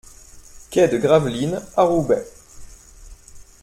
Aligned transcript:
Quai 0.71 0.87
de 0.87 0.97
Gravelines 0.97 1.61
à 1.77 1.83
Roubaix 1.83 2.25